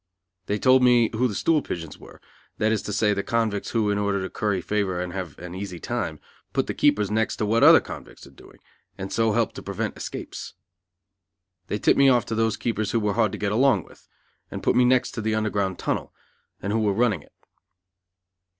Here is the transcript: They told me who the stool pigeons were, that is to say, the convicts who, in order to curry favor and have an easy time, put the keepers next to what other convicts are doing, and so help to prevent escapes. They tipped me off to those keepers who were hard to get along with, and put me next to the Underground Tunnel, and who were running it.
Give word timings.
They 0.47 0.57
told 0.57 0.81
me 0.81 1.11
who 1.15 1.27
the 1.27 1.35
stool 1.35 1.61
pigeons 1.61 1.99
were, 1.99 2.19
that 2.57 2.71
is 2.71 2.81
to 2.81 2.91
say, 2.91 3.13
the 3.13 3.21
convicts 3.21 3.69
who, 3.69 3.91
in 3.91 3.99
order 3.99 4.19
to 4.23 4.31
curry 4.31 4.59
favor 4.59 4.99
and 4.99 5.13
have 5.13 5.37
an 5.37 5.53
easy 5.53 5.79
time, 5.79 6.19
put 6.53 6.65
the 6.65 6.73
keepers 6.73 7.11
next 7.11 7.35
to 7.35 7.45
what 7.45 7.63
other 7.63 7.79
convicts 7.79 8.25
are 8.25 8.31
doing, 8.31 8.57
and 8.97 9.13
so 9.13 9.33
help 9.33 9.53
to 9.53 9.61
prevent 9.61 9.95
escapes. 9.95 10.55
They 11.67 11.77
tipped 11.77 11.99
me 11.99 12.09
off 12.09 12.25
to 12.25 12.33
those 12.33 12.57
keepers 12.57 12.89
who 12.89 12.99
were 12.99 13.13
hard 13.13 13.31
to 13.33 13.37
get 13.37 13.51
along 13.51 13.83
with, 13.83 14.07
and 14.49 14.63
put 14.63 14.75
me 14.75 14.85
next 14.85 15.11
to 15.11 15.21
the 15.21 15.35
Underground 15.35 15.77
Tunnel, 15.77 16.11
and 16.63 16.73
who 16.73 16.79
were 16.79 16.93
running 16.93 17.21
it. 17.21 17.33